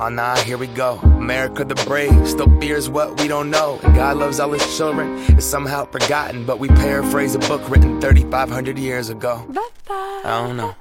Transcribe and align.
Oh 0.00 0.08
nah, 0.08 0.36
here 0.36 0.56
we 0.56 0.68
go. 0.68 0.98
America 0.98 1.64
the 1.64 1.74
brave 1.74 2.28
still 2.28 2.48
fears 2.60 2.88
what 2.88 3.20
we 3.20 3.26
don't 3.26 3.50
know. 3.50 3.80
And 3.82 3.96
God 3.96 4.16
loves 4.18 4.38
all 4.38 4.52
his 4.52 4.76
children. 4.76 5.18
It's 5.36 5.44
somehow 5.44 5.86
forgotten, 5.86 6.44
but 6.44 6.60
we 6.60 6.68
paraphrase 6.68 7.34
a 7.34 7.40
book 7.40 7.68
written 7.68 8.00
3,500 8.00 8.78
years 8.78 9.08
ago. 9.08 9.44
I 9.90 10.22
don't 10.24 10.56
know. 10.56 10.76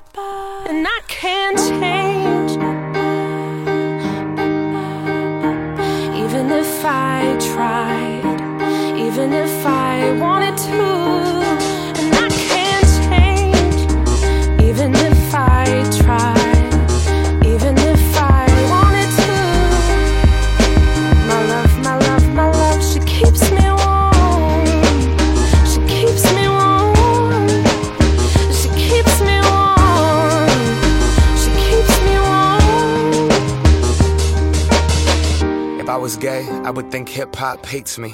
And 0.70 0.86
I 0.88 1.02
can't 1.08 1.58
change. 1.58 2.52
Even 6.16 6.52
if 6.52 6.86
I 6.86 7.38
tried, 7.56 9.00
even 9.00 9.34
if 9.34 9.66
I 9.66 10.12
wanted 10.20 10.58
to. 10.58 11.67
Would 36.78 36.92
think 36.92 37.10
hip 37.10 37.36
hop 37.36 37.66
hates 37.66 37.98
me. 37.98 38.14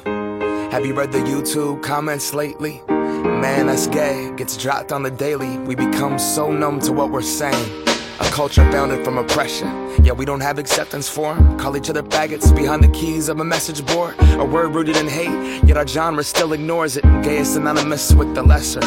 Have 0.71 0.85
you 0.85 0.93
read 0.93 1.11
the 1.11 1.17
YouTube 1.17 1.83
comments 1.83 2.33
lately? 2.33 2.81
Man, 2.87 3.67
that's 3.67 3.87
gay. 3.87 4.31
Gets 4.37 4.55
dropped 4.55 4.93
on 4.93 5.03
the 5.03 5.11
daily. 5.11 5.57
We 5.57 5.75
become 5.75 6.17
so 6.17 6.49
numb 6.49 6.79
to 6.79 6.93
what 6.93 7.11
we're 7.11 7.23
saying. 7.23 7.87
A 8.21 8.25
culture 8.31 8.63
founded 8.71 9.03
from 9.03 9.17
oppression. 9.17 9.67
Yeah, 10.01 10.13
we 10.13 10.23
don't 10.23 10.39
have 10.39 10.59
acceptance 10.59 11.09
for 11.09 11.33
'em. 11.33 11.59
Call 11.59 11.75
each 11.75 11.89
other 11.89 12.03
faggots 12.03 12.55
behind 12.55 12.81
the 12.85 12.87
keys 12.99 13.27
of 13.27 13.41
a 13.41 13.43
message 13.43 13.85
board. 13.85 14.15
A 14.39 14.45
word 14.45 14.73
rooted 14.73 14.95
in 14.95 15.09
hate, 15.09 15.61
yet 15.65 15.75
our 15.75 15.85
genre 15.85 16.23
still 16.23 16.53
ignores 16.53 16.95
it. 16.95 17.03
Gay 17.21 17.39
is 17.39 17.49
synonymous 17.49 18.13
with 18.13 18.33
the 18.33 18.43
lesser. 18.43 18.85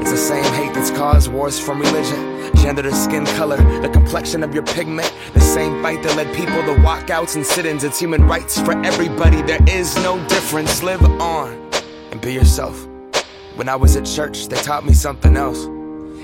It's 0.00 0.10
the 0.10 0.16
same 0.16 0.52
hate 0.54 0.72
that's 0.72 0.90
caused 0.90 1.30
wars 1.30 1.58
from 1.60 1.80
religion, 1.80 2.27
gender 2.56 2.82
to 2.82 2.94
skin 2.94 3.24
color, 3.26 3.56
the 3.80 3.88
complexion 3.88 4.42
of 4.42 4.54
your 4.54 4.64
pigment. 4.64 5.12
The 5.34 5.40
same 5.40 5.82
fight 5.82 6.02
that 6.02 6.16
led 6.16 6.34
people 6.34 6.62
to 6.62 6.80
walkouts 6.80 7.36
and 7.36 7.44
sit 7.44 7.66
ins. 7.66 7.84
It's 7.84 7.98
human 7.98 8.26
rights 8.26 8.60
for 8.60 8.72
everybody. 8.84 9.42
There 9.42 9.62
is 9.68 9.94
no 9.96 10.18
difference. 10.28 10.82
Live 10.82 11.02
on 11.20 11.70
and 12.10 12.20
be 12.20 12.32
yourself. 12.32 12.86
When 13.56 13.68
I 13.68 13.76
was 13.76 13.96
at 13.96 14.06
church, 14.06 14.48
they 14.48 14.56
taught 14.56 14.84
me 14.84 14.92
something 14.92 15.36
else. 15.36 15.66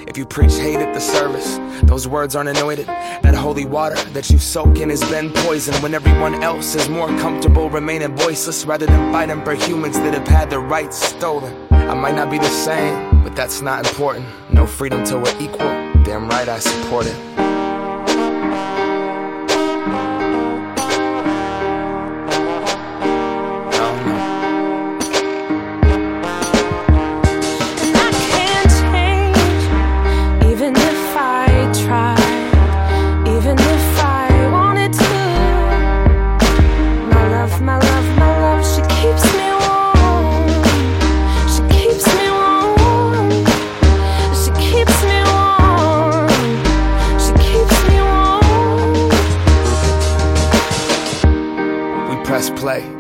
If 0.07 0.19
you 0.19 0.27
preach 0.27 0.55
hate 0.55 0.77
at 0.77 0.93
the 0.93 1.01
service, 1.01 1.59
those 1.83 2.07
words 2.07 2.37
aren't 2.37 2.51
anointed. 2.51 2.87
That 2.87 3.35
holy 3.35 3.65
water 3.65 3.97
that 4.13 4.29
you 4.31 4.39
soak 4.39 4.79
in 4.79 4.91
has 4.91 5.03
been 5.11 5.33
poisoned 5.33 5.79
when 5.83 5.95
everyone 5.95 6.43
else 6.43 6.75
is 6.75 6.89
more 6.89 7.09
comfortable 7.09 7.71
remaining 7.71 8.15
voiceless 8.15 8.67
rather 8.67 8.87
than 8.87 9.13
fighting 9.13 9.43
for 9.45 9.55
humans 9.55 9.99
that 9.99 10.15
have 10.15 10.29
had 10.29 10.51
their 10.51 10.61
rights 10.61 10.97
stolen. 10.97 11.53
I 11.71 11.95
might 11.95 12.15
not 12.15 12.31
be 12.31 12.39
the 12.39 12.45
same, 12.45 13.23
but 13.25 13.35
that's 13.35 13.63
not 13.63 13.87
important. 13.87 14.27
No 14.53 14.67
freedom 14.67 15.05
till 15.05 15.21
we're 15.21 15.41
equal. 15.41 15.94
Damn 16.05 16.29
right 16.29 16.49
I 16.49 16.59
support 16.59 17.07
it. 17.07 17.54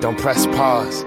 Don't 0.04 0.18
press 0.18 0.44
pause. 0.48 1.02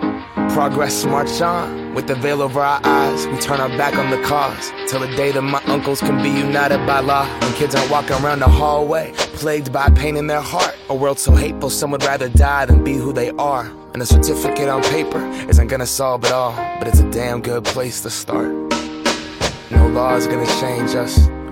Progress 0.55 1.05
march 1.05 1.39
on. 1.39 1.93
With 1.93 2.07
the 2.07 2.15
veil 2.15 2.41
over 2.41 2.61
our 2.61 2.81
eyes, 2.83 3.27
we 3.27 3.37
turn 3.37 3.59
our 3.59 3.69
back 3.77 3.95
on 3.95 4.09
the 4.09 4.19
cause. 4.23 4.71
Till 4.87 4.99
the 4.99 5.15
day 5.15 5.31
that 5.31 5.43
my 5.43 5.61
uncles 5.65 5.99
can 5.99 6.19
be 6.23 6.29
united 6.29 6.79
by 6.87 7.01
law. 7.01 7.27
When 7.41 7.53
kids 7.53 7.75
aren't 7.75 7.91
walking 7.91 8.17
around 8.23 8.39
the 8.39 8.47
hallway, 8.47 9.13
plagued 9.35 9.71
by 9.71 9.91
pain 9.91 10.17
in 10.17 10.25
their 10.25 10.41
heart. 10.41 10.75
A 10.89 10.95
world 10.95 11.19
so 11.19 11.35
hateful, 11.35 11.69
some 11.69 11.91
would 11.91 12.03
rather 12.05 12.27
die 12.27 12.65
than 12.65 12.83
be 12.83 12.93
who 12.93 13.13
they 13.13 13.29
are. 13.37 13.71
And 13.93 14.01
a 14.01 14.05
certificate 14.07 14.67
on 14.67 14.81
paper 14.81 15.23
isn't 15.47 15.67
gonna 15.67 15.85
solve 15.85 16.23
it 16.23 16.31
all, 16.31 16.55
but 16.79 16.87
it's 16.87 16.99
a 16.99 17.11
damn 17.11 17.39
good 17.39 17.65
place 17.65 18.01
to 18.01 18.09
start. 18.09 18.51
No 19.69 19.87
law 19.89 20.15
is 20.15 20.25
gonna 20.25 20.47
change 20.59 20.95
us. 20.95 21.29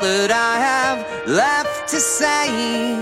That 0.00 0.30
I 0.30 0.60
have 0.60 1.28
left 1.28 1.88
to 1.88 1.98
say 1.98 2.94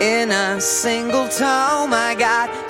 in 0.00 0.30
a 0.30 0.60
single 0.60 1.26
tome. 1.26 1.92
I 1.92 2.14
got 2.16 2.69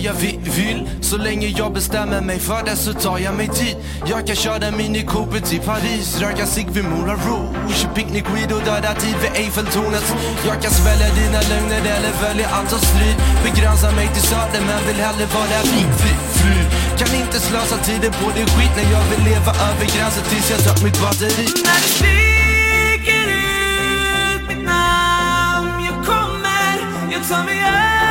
vad 0.00 0.06
jag 0.06 0.14
vill. 0.56 0.88
Så 1.00 1.16
länge 1.16 1.46
jag 1.46 1.72
bestämmer 1.72 2.20
mig 2.20 2.38
för 2.38 2.62
det 2.64 2.76
så 2.76 2.92
tar 2.92 3.18
jag 3.18 3.34
mig 3.34 3.48
tid. 3.48 3.76
Jag 4.06 4.26
kan 4.26 4.36
köra 4.36 4.70
Mini 4.70 5.02
Cooper 5.02 5.40
till 5.40 5.60
Paris. 5.60 6.20
Röka 6.20 6.46
cigg 6.46 6.68
vid 6.70 6.84
Moulin 6.84 7.16
Rouge. 7.26 7.94
Picknick 7.94 8.24
weed 8.34 8.52
och 8.52 8.62
döda 8.64 8.94
tid 8.94 9.16
vid 9.22 9.32
Eiffeltornet. 9.42 10.06
Jag 10.46 10.62
kan 10.62 10.70
svälja 10.70 11.08
dina 11.20 11.40
lögner 11.50 11.80
eller 11.96 12.12
välja 12.22 12.48
allt 12.48 12.70
som 12.70 12.78
strid. 12.78 13.16
Begränsa 13.44 13.90
mig 13.90 14.08
till 14.14 14.22
söder 14.22 14.62
men 14.68 14.80
vill 14.86 15.00
hellre 15.06 15.26
vara 15.34 15.60
fri, 15.70 15.82
fri, 16.00 16.12
fri. 16.38 16.56
Kan 16.98 17.10
inte 17.22 17.38
slösa 17.40 17.76
tiden 17.76 18.12
på 18.20 18.26
din 18.36 18.48
skit 18.54 18.72
när 18.76 18.86
jag 18.94 19.04
vill 19.10 19.22
leva 19.30 19.52
över 19.68 19.86
gränsen 19.96 20.24
tills 20.30 20.50
jag 20.50 20.60
tömt 20.64 20.82
mitt 20.84 21.00
batteri. 21.02 21.46
När 21.68 21.80
du 21.84 21.88
skriker 21.98 23.26
ut 23.40 24.42
mitt 24.48 24.64
namn 24.72 25.68
Jag 25.88 25.96
kommer, 26.10 26.72
jag 27.12 27.22
tar 27.28 27.44
mig 27.44 27.58
över 27.58 28.09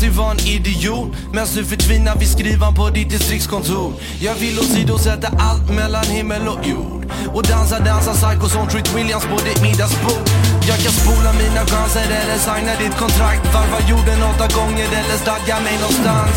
alltid 0.00 0.16
vara 0.16 0.30
en 0.30 0.40
idiot. 0.40 1.08
Men 1.32 1.46
du 1.54 1.64
förtvinar 1.64 2.16
vid 2.16 2.28
skrivan 2.28 2.74
på 2.74 2.88
ditt 2.88 3.10
distriktskontor. 3.10 3.92
Jag 4.20 4.34
vill 4.34 4.58
åsidosätta 4.58 5.28
allt 5.38 5.70
mellan 5.70 6.04
himmel 6.04 6.48
och 6.48 6.66
jord. 6.66 7.04
Och 7.34 7.42
dansa, 7.42 7.78
dansa 7.78 8.12
psycho 8.12 8.48
som 8.48 8.68
Treat 8.68 8.94
Williams 8.96 9.24
på 9.24 9.36
ditt 9.48 9.62
middagsbord. 9.62 10.24
Jag 10.68 10.78
kan 10.84 10.92
spola 10.92 11.32
mina 11.42 11.62
chanser 11.66 12.08
eller 12.20 12.38
signa 12.46 12.72
ditt 12.82 12.96
kontrakt. 13.02 13.54
Varva 13.54 13.80
jorden 13.90 14.22
åtta 14.30 14.48
gånger 14.58 14.88
eller 15.00 15.16
stadga 15.24 15.60
mig 15.60 15.76
någonstans. 15.82 16.36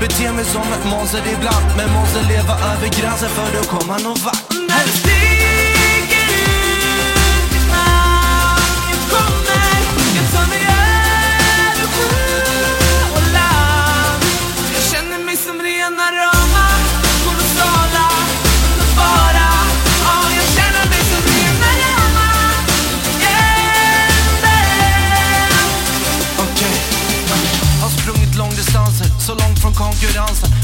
Bete 0.00 0.32
mig 0.32 0.44
som 0.44 0.68
ett 0.76 0.84
monster 0.92 1.22
ibland 1.34 1.66
Men 1.76 1.88
måste 1.98 2.20
leva 2.32 2.54
över 2.72 2.88
gränsen 2.98 3.30
för 3.36 3.50
att 3.60 3.68
komma 3.68 3.98
någon 3.98 4.18
vart. 4.24 4.44
När 4.68 4.82
du 4.86 4.92
sticker 5.00 5.52
ut 6.38 7.48
ditt 7.52 7.68
namn 7.74 8.84
Jag 8.92 9.02
kommer, 9.12 9.72
jag 10.16 10.26
tar 10.34 10.46
mig 10.50 10.77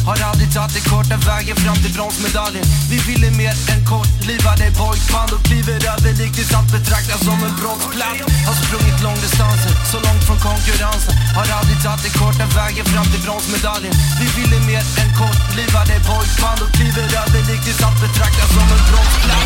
Har 0.08 0.18
aldrig 0.30 0.48
tagit 0.56 0.74
den 0.76 0.84
korta 0.92 1.16
vägen 1.30 1.56
fram 1.64 1.78
till 1.82 1.94
bronsmedaljen. 1.96 2.66
Vi 2.90 2.98
ville 3.08 3.28
mer 3.40 3.54
än 3.72 3.80
kortlivade 3.92 4.66
pojkband 4.80 5.30
och 5.36 5.42
kliver 5.48 5.80
över 5.92 6.12
likt 6.20 6.54
att 6.58 6.68
betraktas 6.76 7.20
som 7.28 7.38
en 7.46 7.54
brottsplats. 7.60 8.20
Har 8.48 8.56
sprungit 8.62 8.98
långdistansen, 9.06 9.74
så 9.92 9.98
långt 10.06 10.24
från 10.28 10.40
konkurrensen. 10.48 11.14
Har 11.36 11.46
aldrig 11.58 11.78
tagit 11.84 12.02
den 12.06 12.14
korta 12.20 12.46
vägen 12.58 12.86
fram 12.92 13.06
till 13.12 13.22
bronsmedaljen. 13.26 13.94
Vi 14.20 14.26
ville 14.36 14.58
mer 14.70 14.84
än 15.00 15.10
kortlivade 15.20 15.94
pojkband 16.08 16.60
och 16.64 16.72
kliver 16.76 17.06
över 17.22 17.40
likt 17.50 17.82
att 17.86 17.96
betraktas 18.04 18.50
som 18.56 18.66
en 18.76 18.82
brottsplats. 18.88 19.43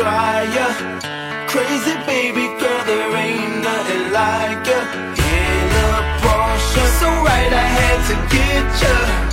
try 0.00 0.42
ya. 0.56 0.66
Crazy 1.52 1.94
baby 2.06 2.46
girl, 2.60 2.82
there 2.88 3.16
ain't 3.24 3.54
nothing 3.68 4.04
like 4.18 4.62
ya. 4.70 4.80
In 5.36 5.68
a 5.84 5.90
Porsche, 6.22 6.84
so 7.00 7.08
right 7.28 7.52
I 7.64 7.66
had 7.78 7.98
to 8.08 8.16
get 8.34 8.66
ya. 8.82 9.29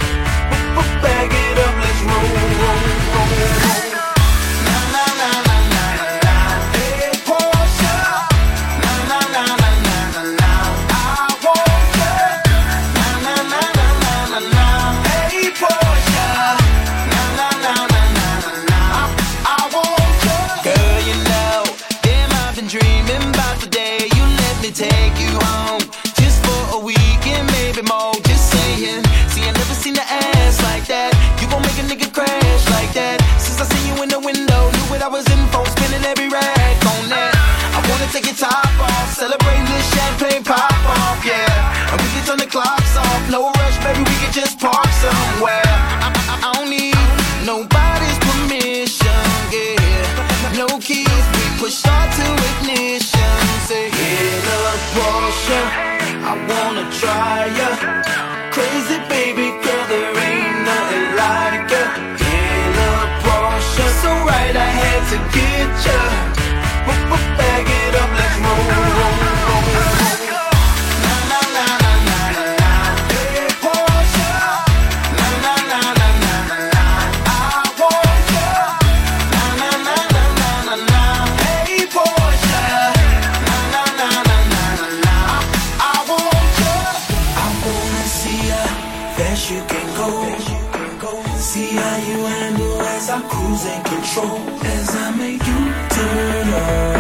See 91.57 91.75
how 91.75 91.97
you 91.97 92.23
handle 92.23 92.81
as 92.81 93.09
I 93.09 93.19
cruise 93.27 93.65
and 93.65 93.83
control 93.83 94.37
as 94.63 94.95
I 94.95 95.09
make 95.17 95.41
you 95.43 95.73
turn 95.89 96.53
on. 96.53 96.96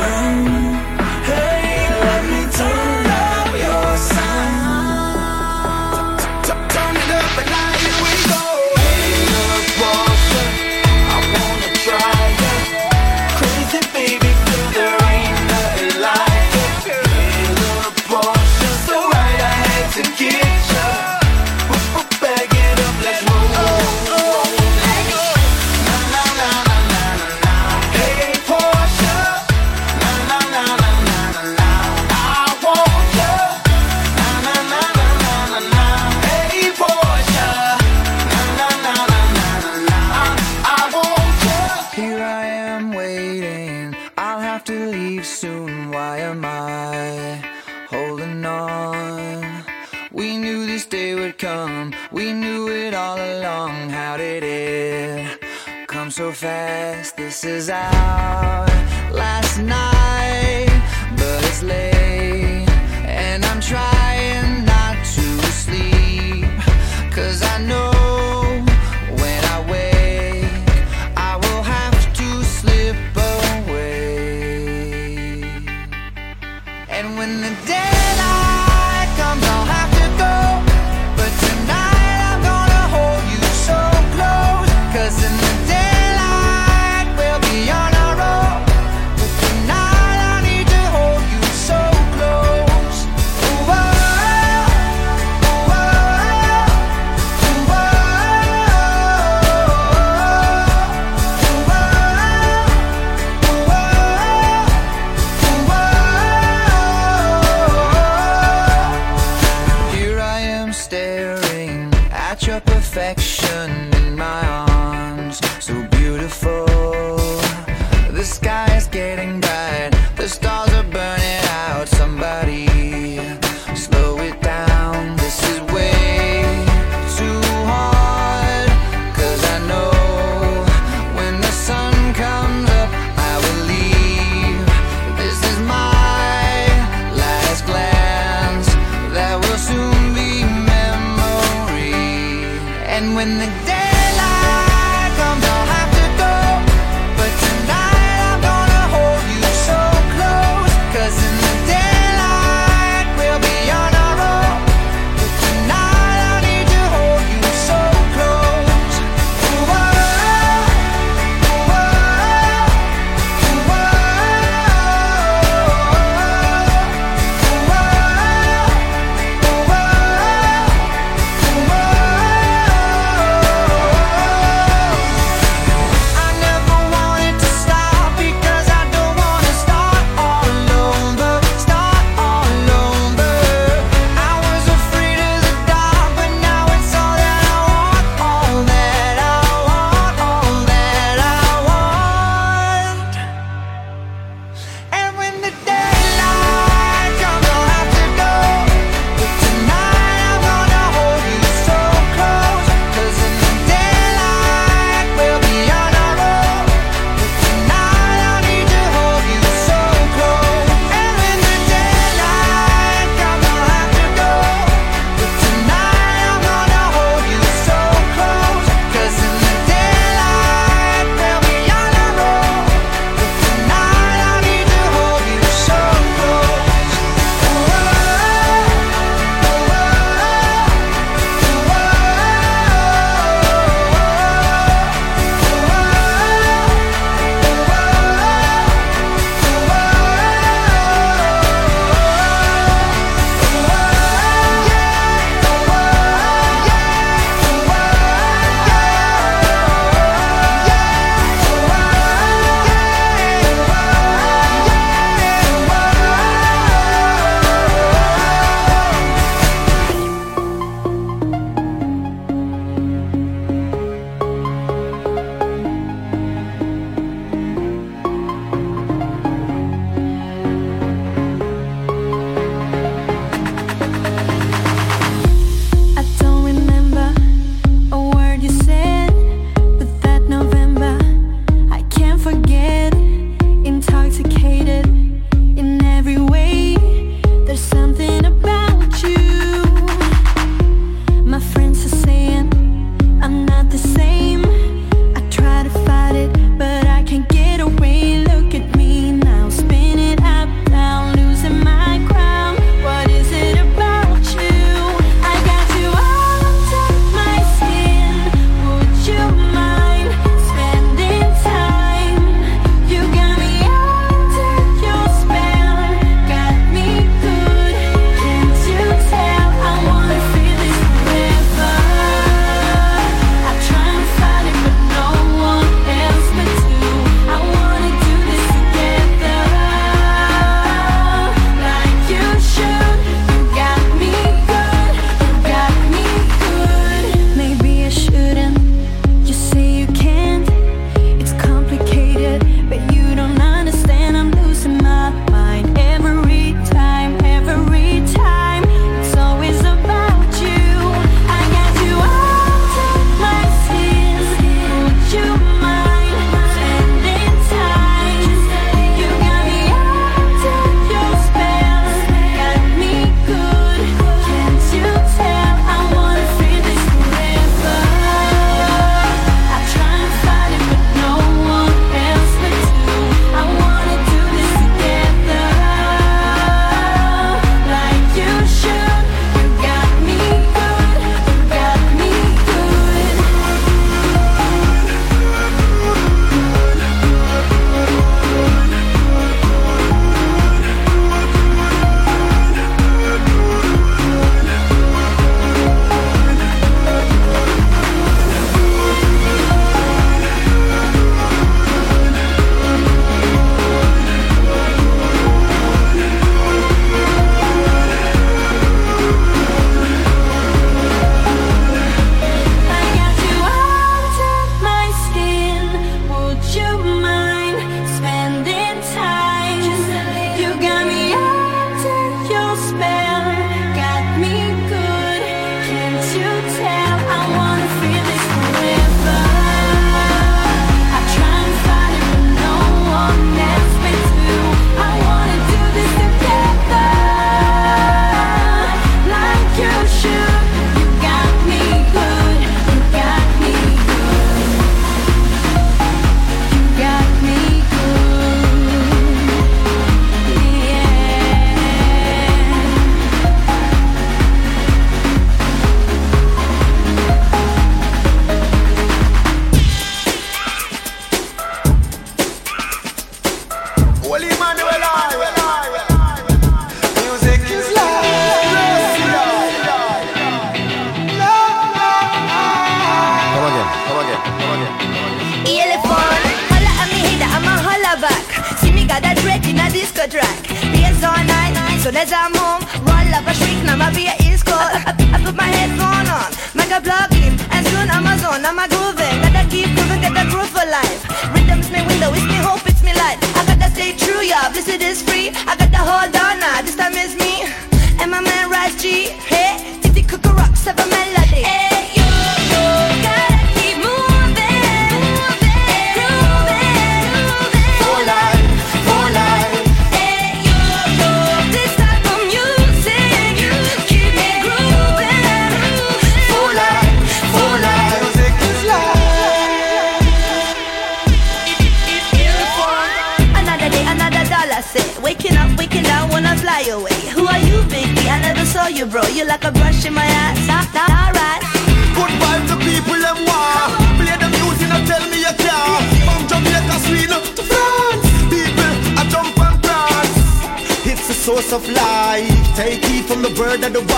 word 543.59 543.65
of 543.65 543.73
the 543.73 543.96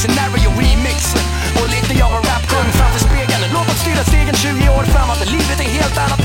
scenario 0.00 0.50
remixen 0.60 1.24
Och 1.60 1.68
lite 1.74 1.92
jag 2.00 2.10
var 2.10 2.22
rapkung 2.32 2.68
framför 2.78 3.00
spegeln. 3.08 3.42
Låt 3.52 3.68
oss 3.72 3.80
styra 3.84 4.04
stegen 4.04 4.34
20 4.34 4.68
år 4.76 4.84
framåt, 4.84 5.20
livet 5.36 5.60
är 5.60 5.70
helt 5.78 5.98
annat 5.98 6.19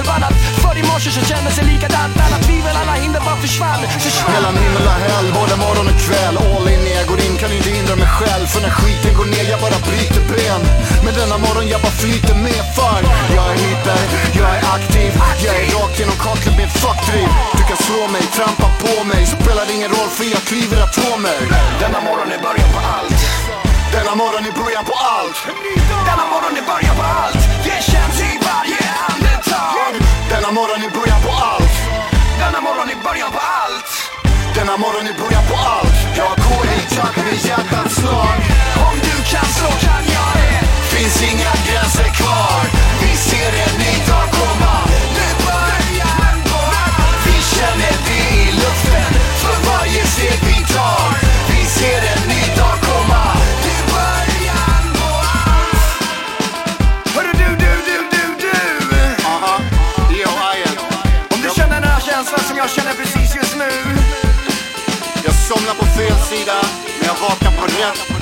förbannat. 0.00 0.34
För 0.62 0.74
i 0.80 0.82
morse 0.90 1.10
så 1.18 1.22
kändes 1.30 1.54
det 1.58 1.66
likadant. 1.72 2.14
Alla 2.26 2.38
tvivel, 2.46 2.74
alla 2.82 2.94
hinder 3.02 3.20
bara 3.26 3.38
försvann, 3.46 3.80
försvann. 4.06 4.32
Mellan 4.36 4.56
himmel 4.62 4.84
och 4.90 4.98
hell, 5.06 5.26
både 5.40 5.54
morgon 5.64 5.86
och 5.92 5.98
kväll. 6.06 6.34
All 6.44 6.66
in 6.74 6.84
jag 6.98 7.06
går 7.10 7.20
in, 7.26 7.34
kan 7.40 7.50
inte 7.58 7.70
hindra 7.78 7.94
mig 8.02 8.10
själv. 8.18 8.46
För 8.52 8.60
när 8.64 8.72
skiten 8.78 9.12
går 9.18 9.28
ner, 9.34 9.46
jag 9.52 9.60
bara 9.66 9.78
bryter 9.88 10.22
ben. 10.32 10.62
Men 11.04 11.12
denna 11.20 11.36
morgon 11.46 11.66
jag 11.74 11.80
bara 11.84 11.96
flyter 12.02 12.36
med 12.46 12.62
för 12.76 13.00
Jag 13.36 13.46
är 13.52 13.58
hyper, 13.64 14.02
jag 14.40 14.50
är 14.58 14.62
aktiv. 14.76 15.10
Jag 15.46 15.54
är 15.62 15.66
rakt 15.76 15.96
genom 16.00 16.18
kaklet 16.26 16.54
med 16.58 16.66
ett 16.68 16.76
fuckdriv 16.84 17.28
Du 17.58 17.62
kan 17.70 17.78
slå 17.86 18.02
mig, 18.14 18.22
trampa 18.38 18.68
på 18.84 18.94
mig. 19.10 19.22
Spelar 19.36 19.66
ingen 19.76 19.90
roll 19.96 20.10
för 20.18 20.26
jag 20.34 20.42
klyver 20.50 20.78
atomer 20.86 21.40
Denna 21.82 22.00
morgon 22.08 22.28
är 22.36 22.40
början 22.46 22.70
på 22.76 22.80
allt. 22.96 23.20
Denna 23.96 24.14
morgon 24.22 24.44
är 24.50 24.54
början 24.62 24.84
på 24.90 24.94
allt. 25.16 25.38
Denna 26.08 26.24
morgon 26.32 26.52
är 26.60 26.64
början 26.72 26.96
på 27.00 27.04
allt. 27.20 27.42
Det 27.66 27.78
känns 27.92 28.16
hit 28.24 28.39
denna 30.30 30.50
morgon 30.52 30.82
är 30.86 30.90
början 30.90 31.20
på 31.22 31.30
allt. 31.30 31.76
Denna 32.38 32.60
morgon 32.60 32.88
är 32.94 33.00
början 33.08 33.30
på 33.32 33.38
allt. 33.38 33.90
Denna 34.54 34.76
morgon 34.76 35.06
är 35.06 35.16
början 35.22 35.44
på 35.50 35.56
allt. 35.56 35.96
Jag 36.16 36.34
går 36.46 36.64
i 36.76 36.80
takt 36.96 37.16
med 37.16 37.38
hjärtats 37.46 37.94
slag. 37.94 38.38
Om 38.86 38.96
du 39.06 39.14
kan 39.32 39.48
så 39.60 39.68
kan 39.86 40.02
jag 40.16 40.32
det. 40.40 40.58
Finns 40.92 41.22
inga 41.30 41.52
gränser 41.66 42.08
kvar. 42.18 42.62
Vi 43.02 43.16
ser 43.16 43.50
det 43.56 43.70
nu 43.78 43.79
jag 62.60 62.70
känner 62.70 62.94
precis 62.94 63.36
just 63.36 63.56
nu. 63.56 63.70
Jag 65.24 65.34
somnar 65.34 65.74
på 65.74 65.84
fel 65.84 66.18
sida 66.18 66.62
Men 66.98 67.06
jag 67.06 67.28
vaknar 67.28 67.52
på 67.52 67.64
rätt. 67.64 68.19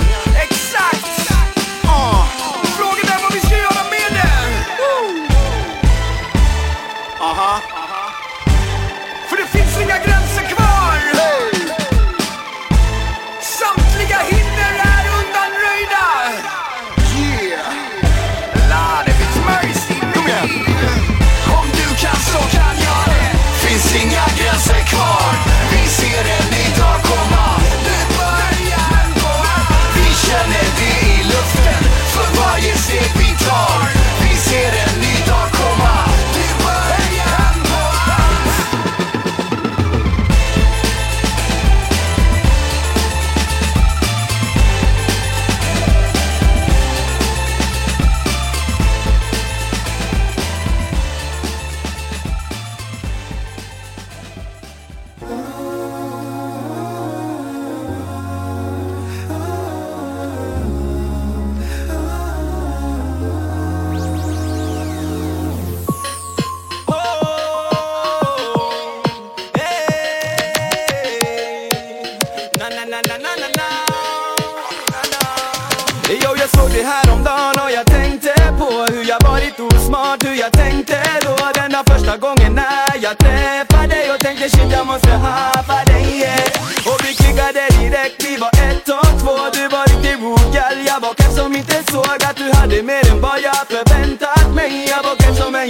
Jag 93.42 93.66
förväntat 93.68 94.54
mig 94.54 94.88
Jag 94.88 95.02
kanske 95.18 95.42
som 95.42 95.54
en 95.54 95.68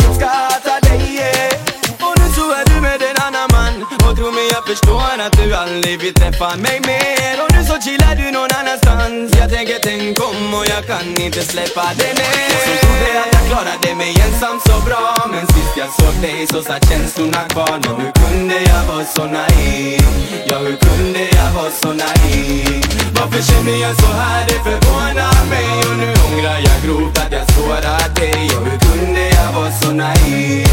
jag 4.69 4.77
förstår 4.77 5.23
att 5.27 5.33
du 5.33 5.55
aldrig 5.55 6.01
vill 6.01 6.15
träffa 6.15 6.57
mig 6.57 6.81
mer 6.87 7.35
Och 7.43 7.51
nu 7.55 7.65
så 7.65 7.77
chillar 7.85 8.15
du 8.15 8.31
någon 8.31 8.53
annanstans 8.61 9.37
Jag 9.41 9.51
tänker 9.51 9.79
tänk 9.83 10.21
om 10.31 10.55
och 10.55 10.67
jag 10.75 10.83
kan 10.87 11.07
inte 11.25 11.41
släppa 11.53 11.85
dig 11.99 12.13
mer. 12.21 12.41
Jag 12.53 12.61
som 12.67 12.77
trodde 12.83 13.11
att 13.23 13.33
jag 13.37 13.45
klarade 13.51 13.95
mig 14.01 14.13
ensam 14.25 14.61
så 14.69 14.77
bra 14.89 15.05
Men 15.33 15.47
sist 15.47 15.75
jag 15.77 15.91
såg 15.99 16.15
dig 16.23 16.47
så 16.53 16.63
satt 16.63 16.89
känslorna 16.91 17.43
kvar 17.53 17.79
Men 17.85 17.97
hur 18.01 18.13
kunde 18.23 18.59
jag 18.71 18.83
vara 18.91 19.05
så 19.17 19.25
naiv? 19.25 20.03
Ja 20.49 20.59
hur 20.59 20.77
kunde 20.87 21.23
jag 21.39 21.51
vara 21.59 21.73
så 21.83 21.91
naiv? 22.03 22.83
Varför 23.19 23.43
känner 23.49 23.77
jag 23.85 23.95
så 24.03 24.11
här? 24.21 24.47
Det 24.49 24.61
förvånar 24.69 25.39
mig 25.53 25.71
Och 25.89 25.97
nu 26.03 26.09
ångrar 26.27 26.59
jag 26.69 26.79
grovt 26.85 27.19
att 27.19 27.33
jag 27.33 27.47
sårat 27.55 28.17
dig 28.17 28.51
Ja, 28.53 28.59
hur 28.67 28.79
kunde 28.87 29.25
jag 29.39 29.53
vara 29.53 29.73
så 29.81 29.91
naiv? 29.93 30.67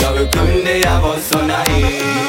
Ja 0.00 0.08
hur 0.16 0.28
kunde 0.36 0.72
jag 0.78 1.00
vara 1.00 1.20
så 1.30 1.38
naiv? 1.38 2.22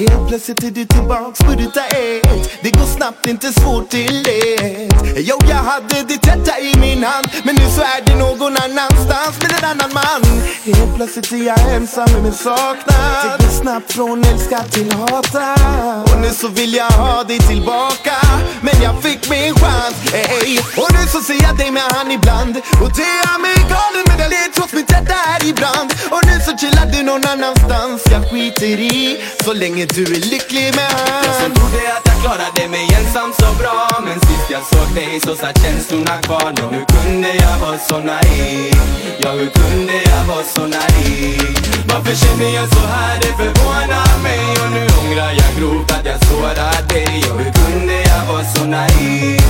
Helt 0.00 0.28
plötsligt 0.28 0.62
är 0.62 0.70
du 0.70 0.84
tillbaks 0.84 1.38
på 1.38 1.52
ruta 1.52 1.84
ett. 1.86 2.50
Det 2.62 2.70
går 2.70 2.86
snabbt, 2.96 3.26
inte 3.26 3.52
svårt 3.52 3.88
till 3.88 4.14
lätt. 4.14 5.00
Jo, 5.16 5.36
jag 5.48 5.56
hade 5.56 6.02
ditt 6.02 6.26
hjärta 6.26 6.58
i 6.58 6.78
min 6.78 7.04
hand 7.04 7.26
Men 7.44 7.54
nu 7.54 7.66
så 7.76 7.80
är 7.80 8.00
det 8.06 8.14
någon 8.14 8.56
annanstans 8.56 9.42
med 9.42 9.52
en 9.58 9.64
annan 9.64 9.90
man. 9.94 10.22
Helt 10.64 10.96
plötsligt 10.96 11.32
är 11.32 11.36
jag 11.36 11.74
ensam 11.74 12.12
med 12.12 12.22
min 12.22 12.32
saknad. 12.32 13.38
Det 13.38 13.44
går 13.44 13.52
snabbt 13.62 13.92
från 13.92 14.24
älska 14.24 14.62
till 14.62 14.92
hata. 14.92 15.54
Och 16.02 16.20
nu 16.20 16.30
så 16.30 16.48
vill 16.48 16.74
jag 16.74 16.90
ha 16.90 17.24
dig 17.24 17.38
tillbaka 17.38 18.16
Men 18.60 18.82
jag 18.82 19.02
fick 19.02 19.30
min 19.30 19.54
chans, 19.54 19.96
ey 20.14 20.58
Och 20.82 20.90
nu 20.92 21.02
så 21.12 21.20
ser 21.20 21.42
jag 21.42 21.58
dig 21.58 21.70
med 21.70 21.82
han 21.82 22.10
ibland. 22.10 22.56
Och 22.82 22.90
det 22.96 23.10
gör 23.22 23.38
mig 23.46 23.56
galen 23.74 24.04
men 24.08 24.18
jag 24.18 24.30
ler 24.30 24.52
trots 24.54 24.72
mitt 24.72 24.90
hjärta 24.90 25.14
är 25.34 25.46
i 25.48 25.52
brand. 25.52 25.90
Och 26.10 26.22
nu 26.26 26.34
så 26.46 26.52
chillar 26.60 26.86
du 26.92 27.02
någon 27.02 27.24
annanstans. 27.32 28.02
Jag 28.12 28.22
skiter 28.30 28.80
i 28.80 29.20
så 29.44 29.52
länge 29.52 29.86
du 29.94 30.02
är 30.02 30.20
lycklig 30.34 30.74
man 30.76 30.84
Jag 31.24 31.34
som 31.34 31.54
trodde 31.54 31.80
att 31.96 32.06
jag 32.10 32.16
klarade 32.22 32.68
mig 32.68 32.88
ensam 32.98 33.32
så 33.40 33.48
bra 33.60 33.88
Men 34.04 34.20
sist 34.20 34.50
jag 34.50 34.62
såg 34.72 34.94
dig 34.94 35.20
så 35.20 35.36
satt 35.36 35.62
känslorna 35.62 36.16
kvar 36.22 36.52
Men 36.56 36.74
hur 36.74 36.84
kunde 36.94 37.28
jag 37.28 37.58
vara 37.58 37.78
så 37.78 37.98
naiv? 37.98 38.74
Ja, 39.18 39.30
hur 39.30 39.50
kunde 39.60 39.96
jag 40.10 40.24
vara 40.24 40.44
så 40.54 40.60
naiv? 40.60 41.56
Varför 41.88 42.14
känner 42.22 42.50
jag 42.58 42.68
så 42.68 42.84
här? 42.94 43.16
Det 43.20 43.32
förvånar 43.42 44.22
mig 44.22 44.44
Och 44.62 44.70
nu 44.76 44.82
ångrar 45.00 45.32
jag 45.40 45.50
grovt 45.58 45.90
att 45.92 46.06
jag 46.06 46.18
sårat 46.28 46.88
dig 46.88 47.24
Ja 47.26 47.32
hur 47.34 47.52
kunde 47.60 47.96
jag 48.10 48.32
vara 48.32 48.44
så 48.44 48.64
naiv? 48.64 49.40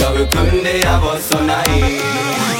Ja, 0.00 0.08
hur 0.16 0.26
kunde 0.26 0.72
jag 0.78 1.00
vara 1.00 1.20
så 1.30 1.38
naiv? 1.40 2.02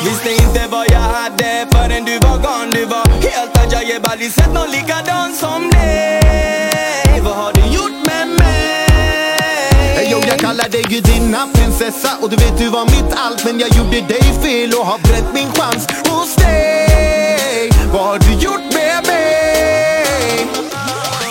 Visste 0.04 0.30
inte 0.42 0.62
vad 0.70 0.86
jag 0.90 1.06
hade 1.18 1.66
förrän 1.72 2.04
du 2.04 2.18
var 2.18 2.36
gone 2.46 2.70
Du 2.72 2.84
var 2.84 3.06
helt 3.06 3.56
ajaib, 3.56 4.06
aldrig 4.06 4.32
sett 4.32 4.52
någon 4.52 4.70
likadan 4.70 5.34
som 5.34 5.70
dig 5.70 6.79
vad 7.24 7.34
har 7.34 7.52
du 7.52 7.60
gjort 7.60 8.06
med 8.06 8.28
mig? 8.28 10.08
Jo, 10.10 10.18
jag 10.28 10.38
kallar 10.38 10.68
dig 10.68 10.82
gudinna, 10.82 11.48
prinsessa 11.54 12.10
Och 12.22 12.30
du 12.30 12.36
vet 12.36 12.58
du 12.58 12.68
var 12.68 12.84
mitt 12.84 13.14
allt 13.16 13.44
Men 13.44 13.60
jag 13.60 13.70
gjorde 13.76 14.00
dig 14.00 14.22
fel 14.42 14.72
och 14.72 14.86
har 14.86 14.98
bränt 14.98 15.34
min 15.34 15.52
chans 15.52 15.86
hos 16.08 16.36
dig 16.36 17.70
Vad 17.92 18.02
har 18.02 18.18
du 18.18 18.32
gjort 18.32 18.66
med 18.74 19.06
mig? 19.06 20.46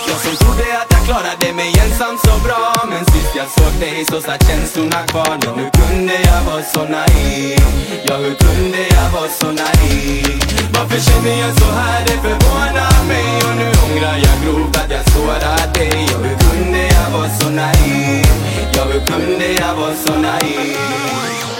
Jag 0.08 0.18
som 0.20 0.36
trodde 0.36 0.78
att 0.80 0.86
jag 0.90 1.04
klarade 1.04 1.52
mig 1.52 1.72
ensam 1.84 2.18
så 2.24 2.44
bra 2.46 2.86
Men 2.90 3.09
jag 3.40 3.50
såg 3.50 3.80
dig 3.80 4.04
så 4.04 4.20
satt 4.20 4.46
känslorna 4.48 5.00
kvar 5.06 5.38
Men 5.44 5.54
hur 5.58 5.70
kunde 5.80 6.14
jag 6.28 6.42
vara 6.42 6.62
så 6.62 6.82
naiv? 6.84 7.60
Ja, 8.06 8.16
hur 8.16 8.34
kunde 8.34 8.82
jag 8.96 9.10
vara 9.16 9.30
så 9.40 9.46
naiv? 9.46 10.40
Varför 10.74 11.00
känner 11.06 11.36
jag 11.40 11.52
så 11.60 11.70
här? 11.80 12.00
Det 12.06 12.18
förvånar 12.26 13.04
mig 13.08 13.28
Och 13.46 13.56
nu 13.60 13.68
ångrar 13.86 14.16
jag 14.26 14.36
grovt 14.44 14.76
att 14.76 14.90
jag 14.90 15.04
sårat 15.12 15.74
dig 15.74 16.08
Ja, 16.10 16.18
hur 16.18 16.36
kunde 16.44 16.82
jag 16.96 17.10
vara 17.18 17.30
så 17.40 17.50
naiv? 17.50 18.26
Ja, 18.74 18.82
hur 18.84 19.00
kunde 19.00 19.46
jag 19.60 19.74
vara 19.74 19.94
så 20.06 20.12
naiv? 20.12 21.59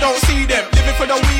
don't 0.00 0.16
see 0.24 0.46
them 0.46 0.64
living 0.72 0.94
for 0.94 1.06
the 1.06 1.14
weed. 1.28 1.39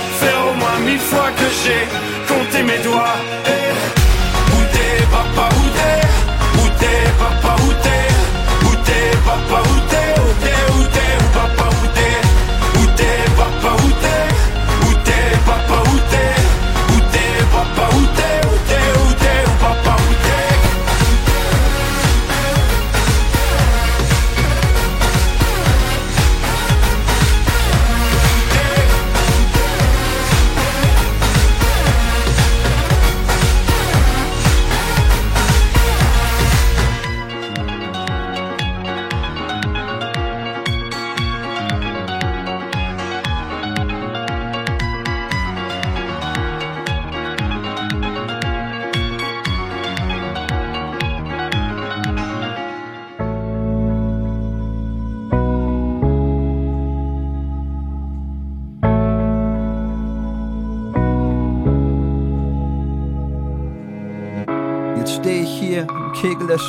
faire 0.21 0.41
au 0.49 0.53
moins 0.61 0.79
mille 0.87 1.05
fois 1.11 1.29
que 1.39 1.47
j'ai 1.61 1.83
compté 2.31 2.63
mes 2.63 2.79
doigts. 2.87 3.17
Eh, 3.53 3.71
où 4.55 4.59
t'es 4.73 4.95
papa, 5.17 5.45
où 5.59 5.65
t'es? 5.77 6.01
Où 6.59 6.65
t'es 6.79 7.01
papa, 7.23 7.53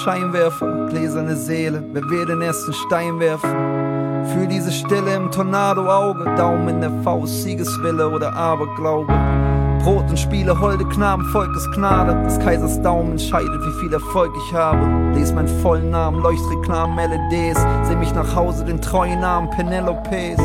Scheinwerfer, 0.04 0.86
gläserne 0.88 1.36
Seele, 1.36 1.84
wer 1.92 2.02
will 2.10 2.26
den 2.26 2.42
ersten 2.42 2.72
Stein 2.72 3.20
werfen? 3.20 3.50
Fühl 4.32 4.48
diese 4.48 4.72
Stille 4.72 5.14
im 5.14 5.30
Tornado-Auge, 5.30 6.24
Daumen 6.36 6.68
in 6.68 6.80
der 6.80 6.90
Faust, 7.04 7.44
Siegeswille 7.44 8.08
oder 8.08 8.34
Aberglaube. 8.34 9.12
Brot 9.82 10.08
und 10.10 10.18
Spiele, 10.18 10.58
holde 10.58 10.84
Knaben, 10.86 11.24
Volkes 11.26 11.70
Gnade. 11.72 12.20
Des 12.24 12.36
Kaisers 12.40 12.82
Daumen 12.82 13.12
entscheidet, 13.12 13.60
wie 13.64 13.80
viel 13.80 13.92
Erfolg 13.92 14.32
ich 14.36 14.54
habe. 14.54 14.80
Les 15.14 15.32
meinen 15.32 15.48
vollen 15.60 15.90
Namen, 15.90 16.20
Leuchtreklam, 16.20 16.98
LEDs. 16.98 17.60
Seh 17.84 17.94
mich 17.94 18.12
nach 18.12 18.34
Hause, 18.34 18.64
den 18.64 18.80
treuen 18.80 19.20
Namen 19.20 19.50
Penelopes. 19.50 20.40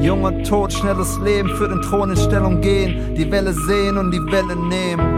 Junger 0.00 0.42
Tod, 0.42 0.72
schnelles 0.72 1.18
Leben, 1.18 1.48
für 1.50 1.68
den 1.68 1.82
Thron 1.82 2.10
in 2.10 2.16
Stellung 2.16 2.60
gehen. 2.60 3.14
Die 3.14 3.30
Welle 3.30 3.52
sehen 3.52 3.96
und 3.96 4.10
die 4.10 4.24
Welle 4.32 4.56
nehmen. 4.56 5.17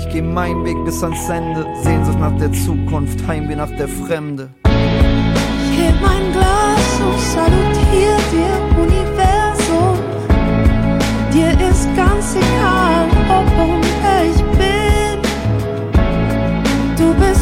Ich 0.00 0.08
geh 0.08 0.22
meinen 0.22 0.64
Weg 0.64 0.82
bis 0.86 1.02
ans 1.02 1.28
Ende, 1.28 1.66
Sehnsucht 1.82 2.18
nach 2.18 2.34
der 2.38 2.50
Zukunft, 2.52 3.26
Heimweh 3.28 3.54
nach 3.54 3.70
der 3.76 3.86
Fremde. 3.86 4.48
Heb 4.64 5.94
mein 6.00 6.32
Glas 6.32 7.00
und 7.04 7.20
salutier 7.20 8.16
dir, 8.32 8.56
Universum. 8.80 9.98
Dir 11.32 11.50
ist 11.68 11.86
ganz 11.94 12.34
egal, 12.34 13.08
ob 13.28 13.46
und 13.62 13.86
wer 14.00 14.24
ich 14.24 14.42
bin. 14.58 15.20
Du 16.96 17.14
bist 17.14 17.39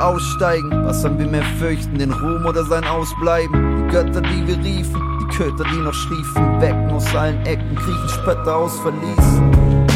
aussteigen. 0.00 0.70
Was 0.84 1.02
sollen 1.02 1.18
wir 1.18 1.26
mehr 1.26 1.44
fürchten, 1.58 1.98
den 1.98 2.12
Ruhm 2.12 2.46
oder 2.46 2.64
sein 2.64 2.84
Ausbleiben? 2.84 3.76
Die 3.76 3.92
Götter, 3.92 4.20
die 4.20 4.46
wir 4.46 4.58
riefen, 4.58 5.00
die 5.20 5.36
Köter, 5.36 5.64
die 5.72 5.78
noch 5.78 5.94
schliefen, 5.94 6.60
wecken 6.60 6.90
aus 6.90 7.14
allen 7.14 7.44
Ecken, 7.46 7.74
kriechen 7.76 8.08
Spötter 8.08 8.56
aus 8.56 8.78
Verlies. 8.80 9.40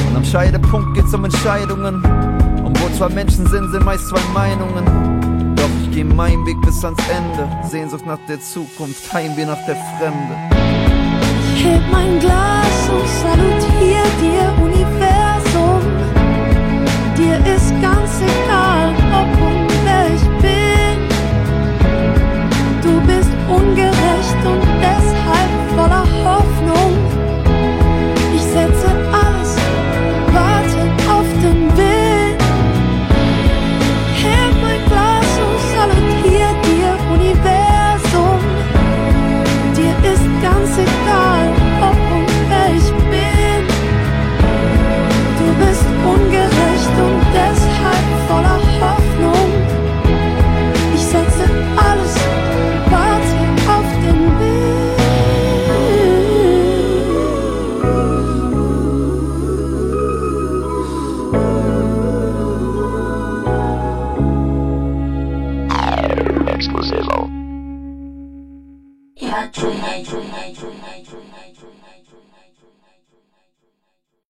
Und 0.09 0.17
am 0.17 0.25
Scheidepunkt 0.25 0.95
geht's 0.95 1.15
um 1.15 1.25
Entscheidungen. 1.25 1.97
Und 2.65 2.81
wo 2.81 2.89
zwei 2.97 3.09
Menschen 3.09 3.47
sind, 3.47 3.71
sind 3.71 3.85
meist 3.85 4.09
zwei 4.09 4.21
Meinungen. 4.33 5.55
Doch 5.57 5.71
ich 5.83 5.91
geh 5.93 6.05
meinen 6.05 6.45
Weg 6.47 6.61
bis 6.63 6.85
ans 6.85 7.03
Ende. 7.09 7.49
Sehnsucht 7.69 8.07
nach 8.07 8.19
der 8.29 8.41
Zukunft, 8.41 9.13
Heimweh 9.13 9.47
nach 9.47 9.65
der 9.67 9.77
Fremde. 9.99 10.35
Ich 11.57 11.65
heb 11.65 11.83
mein 11.91 12.19
Glas 12.19 12.91
und 12.91 13.09
salutier 13.23 14.03
dir, 14.21 14.53
Universum. 14.63 15.81
Dir 17.17 17.37
ist 17.55 17.71
ganz 17.81 18.21
egal, 18.21 18.84